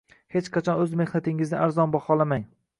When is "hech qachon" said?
0.35-0.81